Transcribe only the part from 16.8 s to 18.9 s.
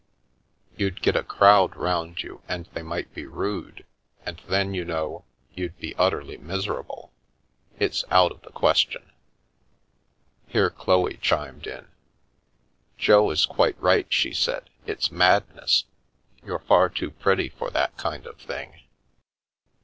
too pretty for that kind of thing."